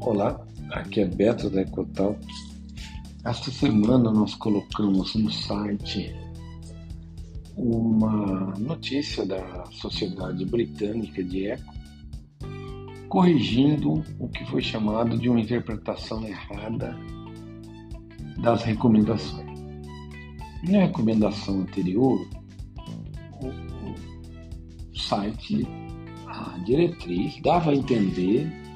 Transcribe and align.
Olá, 0.00 0.40
aqui 0.70 1.00
é 1.00 1.04
Beto 1.04 1.50
da 1.50 1.60
Ecotal. 1.60 2.16
Esta 3.22 3.50
semana 3.50 4.10
nós 4.10 4.34
colocamos 4.34 5.14
no 5.14 5.30
site 5.30 6.16
uma 7.54 8.54
notícia 8.58 9.26
da 9.26 9.66
Sociedade 9.66 10.46
Britânica 10.46 11.22
de 11.22 11.48
Eco 11.48 11.74
corrigindo 13.10 14.02
o 14.18 14.26
que 14.28 14.42
foi 14.46 14.62
chamado 14.62 15.18
de 15.18 15.28
uma 15.28 15.38
interpretação 15.38 16.26
errada 16.26 16.96
das 18.38 18.62
recomendações. 18.62 19.60
Na 20.62 20.78
recomendação 20.78 21.60
anterior, 21.60 22.26
o 23.42 24.98
site, 24.98 25.68
a 26.26 26.58
diretriz, 26.64 27.38
dava 27.42 27.72
a 27.72 27.74
entender 27.74 28.69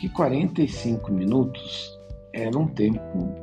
que 0.00 0.08
45 0.08 1.12
minutos 1.12 2.00
era 2.32 2.58
um 2.58 2.66
tempo 2.66 3.34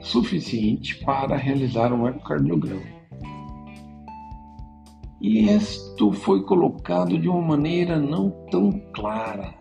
suficiente 0.00 1.02
para 1.02 1.34
realizar 1.34 1.94
um 1.94 2.06
ecocardiograma. 2.06 2.98
E 5.20 5.48
isto 5.48 6.12
foi 6.12 6.42
colocado 6.42 7.18
de 7.18 7.26
uma 7.26 7.40
maneira 7.40 7.98
não 7.98 8.30
tão 8.50 8.70
clara, 8.92 9.54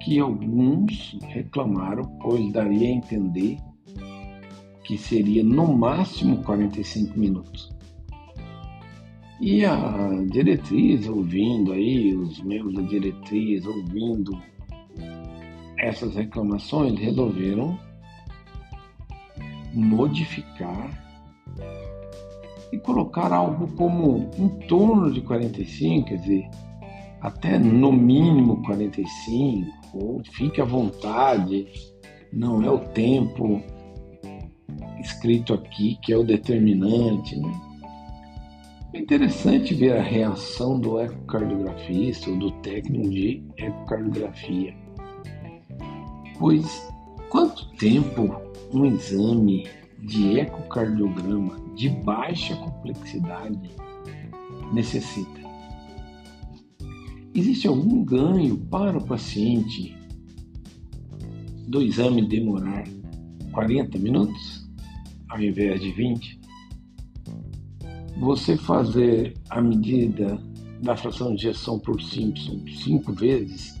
que 0.00 0.18
alguns 0.18 1.16
reclamaram, 1.28 2.02
pois 2.20 2.52
daria 2.52 2.88
a 2.88 2.92
entender 2.92 3.56
que 4.82 4.98
seria 4.98 5.44
no 5.44 5.72
máximo 5.72 6.42
45 6.42 7.16
minutos. 7.16 7.70
E 9.40 9.64
a 9.64 10.08
diretriz, 10.28 11.08
ouvindo 11.08 11.72
aí, 11.72 12.14
os 12.16 12.42
membros 12.42 12.74
da 12.74 12.82
diretriz, 12.82 13.64
ouvindo 13.64 14.36
essas 15.82 16.14
reclamações, 16.14 16.98
resolveram 16.98 17.76
modificar 19.74 20.90
e 22.72 22.78
colocar 22.78 23.32
algo 23.32 23.66
como 23.74 24.30
em 24.38 24.48
torno 24.68 25.12
de 25.12 25.20
45, 25.20 26.08
quer 26.08 26.18
dizer, 26.18 26.48
até 27.20 27.58
no 27.58 27.92
mínimo 27.92 28.62
45, 28.62 29.68
ou 29.92 30.22
fique 30.24 30.60
à 30.60 30.64
vontade, 30.64 31.66
não 32.32 32.62
é 32.62 32.70
o 32.70 32.78
tempo 32.78 33.60
escrito 35.00 35.52
aqui 35.52 35.98
que 36.00 36.12
é 36.12 36.16
o 36.16 36.22
determinante. 36.22 37.36
Né? 37.36 37.52
É 38.94 38.98
interessante 39.00 39.74
ver 39.74 39.96
a 39.96 40.02
reação 40.02 40.78
do 40.78 41.00
ecocardiografista 41.00 42.30
ou 42.30 42.38
do 42.38 42.50
técnico 42.62 43.10
de 43.10 43.44
ecocardiografia 43.56 44.74
Pois 46.42 46.92
quanto 47.30 47.64
tempo 47.76 48.34
um 48.74 48.84
exame 48.84 49.64
de 50.00 50.40
ecocardiograma 50.40 51.56
de 51.76 51.88
baixa 51.88 52.56
complexidade 52.56 53.70
necessita? 54.72 55.40
Existe 57.32 57.68
algum 57.68 58.02
ganho 58.04 58.58
para 58.58 58.98
o 58.98 59.06
paciente 59.06 59.96
do 61.68 61.80
exame 61.80 62.26
demorar 62.26 62.88
40 63.52 63.96
minutos 64.00 64.68
ao 65.28 65.40
invés 65.40 65.80
de 65.80 65.92
20? 65.92 66.40
Você 68.18 68.56
fazer 68.56 69.34
a 69.48 69.62
medida 69.62 70.42
da 70.82 70.96
fração 70.96 71.36
de 71.36 71.46
ejeção 71.46 71.78
por 71.78 72.02
Simpson 72.02 72.64
cinco 72.82 73.12
vezes 73.12 73.80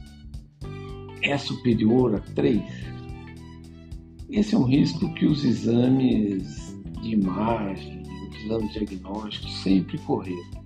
é 1.22 1.38
superior 1.38 2.16
a 2.16 2.20
3, 2.34 2.62
esse 4.32 4.54
é 4.54 4.58
um 4.58 4.64
risco 4.64 5.12
que 5.12 5.26
os 5.26 5.44
exames 5.44 6.74
de 7.02 7.10
imagem, 7.10 8.02
os 8.30 8.44
exames 8.44 8.72
diagnósticos 8.72 9.62
sempre 9.62 9.98
correram. 9.98 10.62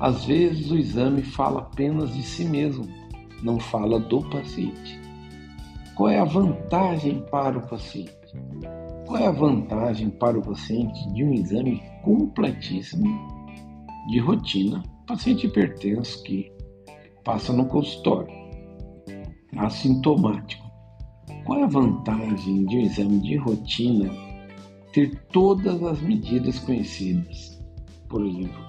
Às 0.00 0.24
vezes 0.24 0.68
o 0.70 0.76
exame 0.76 1.22
fala 1.22 1.60
apenas 1.60 2.12
de 2.12 2.22
si 2.24 2.44
mesmo, 2.44 2.88
não 3.42 3.60
fala 3.60 4.00
do 4.00 4.20
paciente. 4.30 4.98
Qual 5.94 6.08
é 6.08 6.18
a 6.18 6.24
vantagem 6.24 7.24
para 7.30 7.58
o 7.58 7.68
paciente? 7.68 8.10
Qual 9.06 9.18
é 9.18 9.26
a 9.26 9.32
vantagem 9.32 10.10
para 10.10 10.36
o 10.36 10.42
paciente 10.42 11.08
de 11.12 11.22
um 11.22 11.32
exame 11.32 11.80
completíssimo 12.02 13.06
de 14.08 14.18
rotina, 14.18 14.82
paciente 15.06 15.46
hipertenso 15.46 16.20
que 16.24 16.50
passa 17.22 17.52
no 17.52 17.66
consultório? 17.66 18.39
Assintomático. 19.56 20.70
Qual 21.44 21.60
é 21.60 21.64
a 21.64 21.68
vantagem 21.68 22.64
de 22.66 22.76
um 22.76 22.80
exame 22.80 23.20
de 23.20 23.36
rotina 23.36 24.10
ter 24.92 25.16
todas 25.32 25.82
as 25.82 26.00
medidas 26.00 26.58
conhecidas? 26.60 27.60
Por 28.08 28.24
exemplo, 28.26 28.64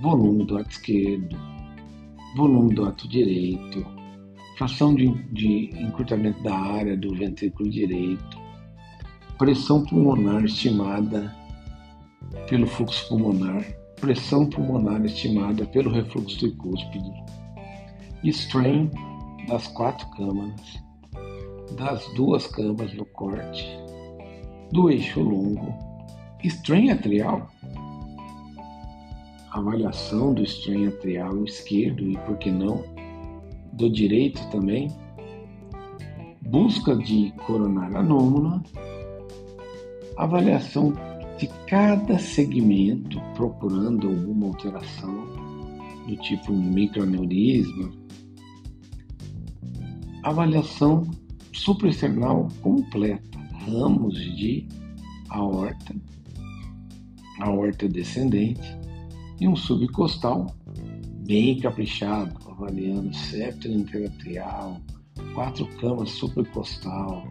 volume 0.00 0.44
do 0.44 0.58
ato 0.58 0.70
esquerdo, 0.70 1.36
volume 2.36 2.74
do 2.74 2.84
ato 2.84 3.08
direito, 3.08 3.84
fração 4.56 4.94
de, 4.94 5.08
de 5.32 5.70
encurtamento 5.80 6.42
da 6.42 6.54
área 6.54 6.96
do 6.96 7.14
ventrículo 7.14 7.70
direito, 7.70 8.38
pressão 9.36 9.84
pulmonar 9.84 10.44
estimada 10.44 11.34
pelo 12.48 12.66
fluxo 12.66 13.08
pulmonar, 13.08 13.64
pressão 14.00 14.46
pulmonar 14.46 15.04
estimada 15.04 15.64
pelo 15.66 15.90
refluxo 15.90 16.38
tricúspide, 16.38 17.12
strain 18.24 18.90
das 19.48 19.66
quatro 19.68 20.06
câmaras, 20.10 20.78
das 21.76 22.06
duas 22.14 22.46
câmaras 22.46 22.92
no 22.94 23.04
corte, 23.06 23.66
do 24.70 24.90
eixo 24.90 25.20
longo, 25.20 25.74
strain 26.44 26.90
atrial, 26.90 27.50
avaliação 29.50 30.34
do 30.34 30.42
strain 30.42 30.88
atrial 30.88 31.44
esquerdo 31.44 32.02
e, 32.02 32.16
por 32.18 32.36
que 32.36 32.50
não, 32.50 32.84
do 33.72 33.88
direito 33.88 34.46
também, 34.50 34.88
busca 36.42 36.94
de 36.94 37.32
coronária 37.46 37.98
anômala, 37.98 38.62
avaliação 40.16 40.92
de 41.38 41.46
cada 41.66 42.18
segmento 42.18 43.18
procurando 43.34 44.08
alguma 44.08 44.48
alteração 44.48 45.26
do 46.06 46.16
tipo 46.16 46.52
microaneurisma, 46.52 47.97
avaliação 50.28 51.08
supraesternal 51.52 52.48
completa, 52.60 53.38
ramos 53.66 54.14
de 54.14 54.66
aorta, 55.30 55.96
aorta 57.40 57.88
descendente 57.88 58.78
e 59.40 59.48
um 59.48 59.56
subcostal 59.56 60.54
bem 61.26 61.58
caprichado, 61.58 62.34
avaliando 62.50 63.14
septo 63.14 63.68
interatrial, 63.68 64.80
quatro 65.34 65.66
camas 65.78 66.10
supracostal, 66.10 67.26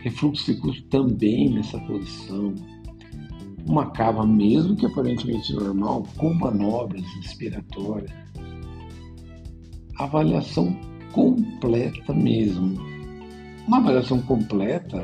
refluxo 0.00 0.54
de 0.70 0.82
também 0.84 1.52
nessa 1.52 1.78
posição, 1.80 2.54
uma 3.66 3.90
cava 3.90 4.24
mesmo 4.24 4.76
que 4.76 4.86
aparentemente 4.86 5.52
normal, 5.52 6.04
com 6.16 6.32
manobras 6.34 7.04
inspiratórias, 7.18 8.12
avaliação 9.98 10.76
completa 11.16 12.12
mesmo. 12.12 12.78
Uma 13.66 13.78
avaliação 13.78 14.20
completa 14.20 15.02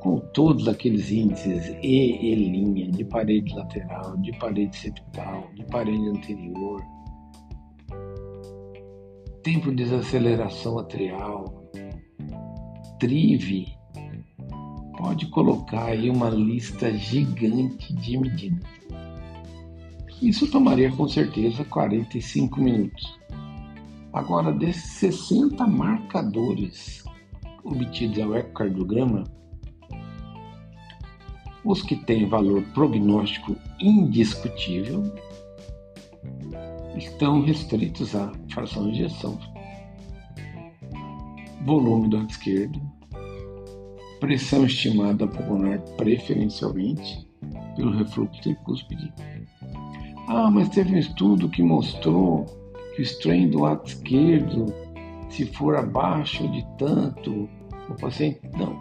com 0.00 0.18
todos 0.32 0.66
aqueles 0.66 1.10
índices 1.10 1.76
E, 1.82 2.32
E', 2.32 2.90
de 2.90 3.04
parede 3.04 3.54
lateral, 3.54 4.16
de 4.16 4.32
parede 4.38 4.74
septal, 4.74 5.50
de 5.54 5.66
parede 5.66 6.08
anterior, 6.08 6.82
tempo 9.42 9.68
de 9.68 9.84
desaceleração 9.84 10.78
atrial, 10.78 11.62
trive, 12.98 13.66
pode 14.96 15.26
colocar 15.26 15.88
aí 15.88 16.08
uma 16.08 16.30
lista 16.30 16.90
gigante 16.90 17.92
de 17.92 18.16
medidas. 18.16 18.66
Isso 20.22 20.50
tomaria 20.50 20.90
com 20.90 21.06
certeza 21.06 21.64
45 21.66 22.60
minutos. 22.60 23.18
Agora, 24.12 24.52
desses 24.52 24.92
60 24.92 25.66
marcadores 25.66 27.04
obtidos 27.62 28.18
ao 28.18 28.34
ecocardiograma, 28.34 29.24
os 31.64 31.82
que 31.82 31.96
têm 31.96 32.26
valor 32.26 32.62
prognóstico 32.72 33.56
indiscutível 33.78 35.04
estão 36.96 37.42
restritos 37.42 38.14
à 38.14 38.32
fração 38.50 38.90
de 38.90 39.04
ejeção, 39.04 39.38
volume 41.64 42.08
do 42.08 42.16
lado 42.16 42.30
esquerdo, 42.30 42.80
pressão 44.18 44.64
estimada 44.64 45.26
pulmonar 45.26 45.80
preferencialmente 45.96 47.28
pelo 47.76 47.96
refluxo 47.96 48.40
tricúspide. 48.40 49.12
Ah, 50.26 50.50
mas 50.50 50.68
teve 50.70 50.94
um 50.94 50.98
estudo 50.98 51.48
que 51.48 51.62
mostrou 51.62 52.46
que 52.98 53.02
o 53.02 53.04
strain 53.04 53.48
do 53.48 53.60
lado 53.60 53.86
esquerdo, 53.86 54.74
se 55.30 55.46
for 55.46 55.76
abaixo 55.76 56.48
de 56.48 56.66
tanto, 56.78 57.48
O 57.88 57.94
paciente, 57.94 58.40
não. 58.58 58.76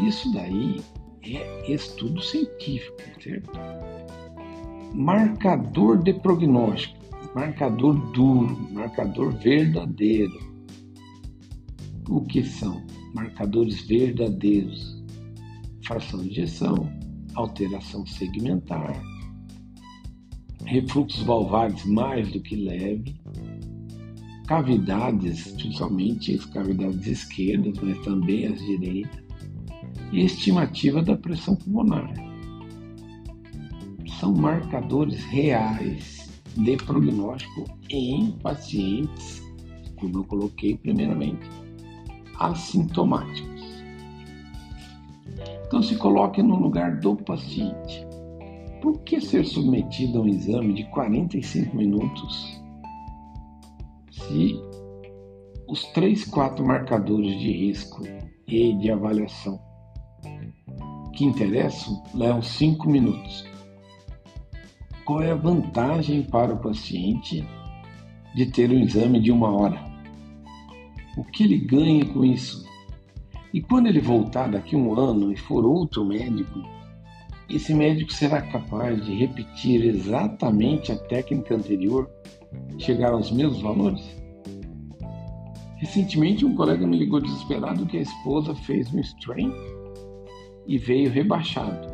Isso 0.00 0.32
daí 0.32 0.80
é 1.24 1.70
estudo 1.70 2.22
científico, 2.22 2.96
certo? 3.20 3.52
Marcador 4.94 6.02
de 6.02 6.14
prognóstico, 6.14 6.96
marcador 7.34 7.94
duro, 8.12 8.56
marcador 8.72 9.32
verdadeiro. 9.32 10.38
O 12.08 12.22
que 12.22 12.42
são 12.42 12.82
marcadores 13.14 13.82
verdadeiros? 13.86 15.04
Fração 15.84 16.20
de 16.20 16.30
ejeção, 16.30 16.90
alteração 17.34 18.06
segmentar, 18.06 18.98
refluxos 20.64 21.22
valvares 21.24 21.84
mais 21.84 22.30
do 22.32 22.40
que 22.40 22.56
leve, 22.56 23.20
cavidades, 24.48 25.52
principalmente 25.52 26.34
as 26.34 26.46
cavidades 26.46 27.06
esquerdas, 27.06 27.78
mas 27.82 27.98
também 27.98 28.46
as 28.46 28.58
direitas, 28.58 29.22
e 30.10 30.24
estimativa 30.24 31.02
da 31.02 31.14
pressão 31.14 31.54
pulmonar. 31.54 32.10
São 34.18 34.32
marcadores 34.34 35.22
reais 35.26 36.40
de 36.56 36.76
prognóstico 36.78 37.64
em 37.90 38.32
pacientes, 38.42 39.42
como 39.96 40.20
eu 40.20 40.24
coloquei 40.24 40.78
primeiramente, 40.78 41.46
assintomáticos. 42.38 43.84
Então 45.66 45.82
se 45.82 45.94
coloque 45.96 46.42
no 46.42 46.56
lugar 46.56 46.98
do 47.00 47.14
paciente. 47.16 48.06
Por 48.80 48.98
que 49.00 49.20
ser 49.20 49.44
submetido 49.44 50.18
a 50.18 50.22
um 50.22 50.28
exame 50.28 50.72
de 50.72 50.84
45 50.84 51.76
minutos 51.76 52.58
se 54.18 54.60
os 55.68 55.84
três, 55.92 56.24
quatro 56.24 56.66
marcadores 56.66 57.38
de 57.38 57.52
risco 57.52 58.02
e 58.46 58.72
de 58.74 58.90
avaliação 58.90 59.60
que 61.14 61.24
interessam 61.24 62.02
levam 62.14 62.42
cinco 62.42 62.88
minutos? 62.88 63.44
Qual 65.04 65.22
é 65.22 65.30
a 65.30 65.34
vantagem 65.34 66.22
para 66.22 66.54
o 66.54 66.58
paciente 66.58 67.44
de 68.34 68.46
ter 68.46 68.70
um 68.70 68.78
exame 68.78 69.20
de 69.20 69.32
uma 69.32 69.50
hora? 69.50 69.80
O 71.16 71.24
que 71.24 71.44
ele 71.44 71.58
ganha 71.58 72.04
com 72.06 72.24
isso? 72.24 72.64
E 73.52 73.60
quando 73.60 73.86
ele 73.86 74.00
voltar 74.00 74.50
daqui 74.50 74.76
um 74.76 74.94
ano 74.98 75.32
e 75.32 75.36
for 75.36 75.64
outro 75.64 76.04
médico, 76.04 76.62
esse 77.48 77.74
médico 77.74 78.12
será 78.12 78.42
capaz 78.42 79.04
de 79.04 79.14
repetir 79.14 79.84
exatamente 79.86 80.92
a 80.92 80.96
técnica 80.96 81.54
anterior, 81.54 82.08
chegar 82.78 83.12
aos 83.12 83.30
mesmos 83.30 83.60
valores? 83.60 84.02
Recentemente, 85.76 86.44
um 86.44 86.54
colega 86.54 86.86
me 86.86 86.98
ligou 86.98 87.20
desesperado 87.20 87.86
que 87.86 87.98
a 87.98 88.02
esposa 88.02 88.54
fez 88.54 88.92
um 88.92 88.98
strain 89.00 89.52
e 90.66 90.76
veio 90.76 91.10
rebaixado. 91.10 91.88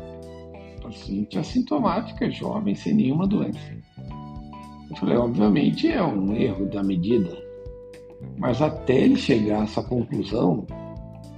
Paciente 0.81 1.37
assintomática, 1.37 2.29
jovem, 2.29 2.75
sem 2.75 2.93
nenhuma 2.93 3.27
doença. 3.27 3.59
Eu 4.89 4.95
falei, 4.97 5.17
obviamente 5.17 5.87
é 5.87 6.03
um 6.03 6.35
erro 6.35 6.65
da 6.67 6.83
medida, 6.83 7.37
mas 8.37 8.61
até 8.61 9.01
ele 9.01 9.15
chegar 9.15 9.61
a 9.61 9.63
essa 9.63 9.83
conclusão, 9.83 10.65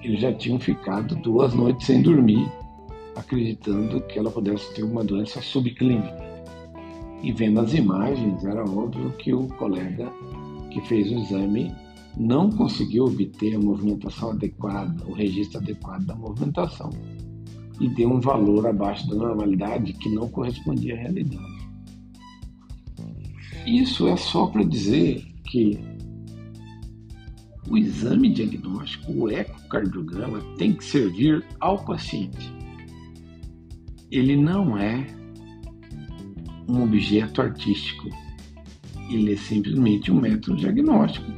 eles 0.02 0.22
já 0.22 0.34
tinham 0.34 0.60
ficado 0.60 1.16
duas 1.16 1.54
noites 1.54 1.86
sem 1.86 2.02
dormir 2.02 2.50
acreditando 3.18 4.00
que 4.02 4.20
ela 4.20 4.32
pudesse 4.32 4.74
ter 4.74 4.84
uma 4.84 5.04
doença 5.04 5.42
subclínica. 5.42 6.27
E 7.22 7.32
vendo 7.32 7.60
as 7.60 7.74
imagens, 7.74 8.44
era 8.46 8.64
óbvio 8.64 9.12
que 9.18 9.34
o 9.34 9.48
colega 9.48 10.12
que 10.72 10.82
fez 10.82 11.10
o 11.12 11.16
exame 11.16 11.74
não 12.16 12.50
conseguiu 12.50 13.06
obter 13.06 13.56
a 13.56 13.60
movimentação 13.60 14.32
adequada, 14.32 15.04
o 15.06 15.14
registro 15.14 15.60
adequado 15.60 16.06
da 16.06 16.16
movimentação, 16.16 16.90
e 17.80 17.90
deu 17.90 18.10
um 18.10 18.20
valor 18.20 18.68
abaixo 18.68 19.08
da 19.10 19.16
normalidade 19.16 19.94
que 19.94 20.10
não 20.10 20.28
correspondia 20.30 20.96
à 20.96 20.98
realidade. 20.98 21.58
Isso 23.66 24.08
é 24.08 24.16
só 24.16 24.48
para 24.48 24.64
dizer 24.64 25.26
que 25.44 25.78
o 27.70 27.78
exame 27.78 28.30
diagnóstico, 28.30 29.12
o 29.12 29.30
ecocardiograma, 29.30 30.40
tem 30.58 30.74
que 30.74 30.84
servir 30.84 31.46
ao 31.60 31.84
paciente 31.84 32.58
ele 34.12 34.36
não 34.38 34.78
é 34.78 35.06
um 36.68 36.84
objeto 36.84 37.42
artístico. 37.42 38.10
Ele 39.10 39.34
é 39.34 39.38
simplesmente 39.38 40.12
um 40.12 40.20
método 40.20 40.58
diagnóstico. 40.58 41.32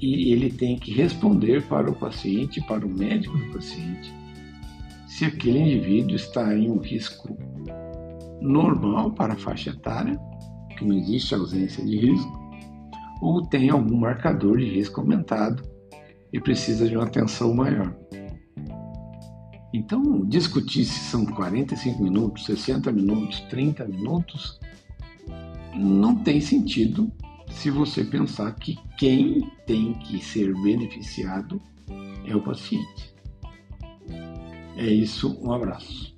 E 0.00 0.32
ele 0.32 0.50
tem 0.50 0.78
que 0.78 0.92
responder 0.92 1.62
para 1.66 1.90
o 1.90 1.94
paciente, 1.94 2.60
para 2.66 2.86
o 2.86 2.88
médico 2.88 3.36
do 3.36 3.52
paciente, 3.52 4.14
se 5.08 5.24
aquele 5.24 5.58
indivíduo 5.58 6.14
está 6.14 6.54
em 6.54 6.70
um 6.70 6.78
risco 6.78 7.36
normal 8.40 9.10
para 9.10 9.32
a 9.32 9.36
faixa 9.36 9.70
etária, 9.70 10.16
que 10.78 10.84
não 10.84 10.96
existe 10.96 11.34
ausência 11.34 11.84
de 11.84 11.98
risco, 11.98 12.38
ou 13.20 13.42
tem 13.42 13.68
algum 13.70 13.96
marcador 13.96 14.58
de 14.58 14.66
risco 14.66 15.00
aumentado 15.00 15.62
e 16.32 16.38
precisa 16.38 16.88
de 16.88 16.96
uma 16.96 17.06
atenção 17.06 17.52
maior. 17.52 17.92
Então, 19.72 20.24
discutir 20.24 20.84
se 20.84 20.98
são 21.10 21.26
45 21.26 22.02
minutos, 22.02 22.46
60 22.46 22.90
minutos, 22.90 23.40
30 23.50 23.84
minutos, 23.86 24.58
não 25.74 26.14
tem 26.14 26.40
sentido 26.40 27.12
se 27.50 27.70
você 27.70 28.04
pensar 28.04 28.54
que 28.54 28.78
quem 28.96 29.50
tem 29.66 29.94
que 29.94 30.24
ser 30.24 30.54
beneficiado 30.62 31.60
é 32.24 32.34
o 32.34 32.42
paciente. 32.42 33.14
É 34.76 34.86
isso, 34.86 35.38
um 35.42 35.52
abraço. 35.52 36.17